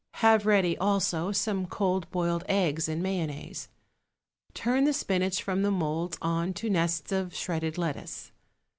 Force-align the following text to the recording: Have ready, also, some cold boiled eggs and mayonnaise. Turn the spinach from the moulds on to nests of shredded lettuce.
Have 0.15 0.47
ready, 0.47 0.75
also, 0.79 1.31
some 1.31 1.67
cold 1.67 2.09
boiled 2.09 2.43
eggs 2.49 2.89
and 2.89 3.03
mayonnaise. 3.03 3.69
Turn 4.55 4.85
the 4.85 4.93
spinach 4.93 5.43
from 5.43 5.61
the 5.61 5.69
moulds 5.69 6.17
on 6.23 6.53
to 6.55 6.71
nests 6.71 7.11
of 7.11 7.35
shredded 7.35 7.77
lettuce. 7.77 8.31